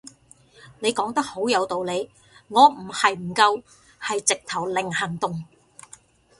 [0.79, 2.09] 你講得好有道理，
[2.47, 3.61] 我唔係唔夠
[4.01, 5.45] 係直頭零行動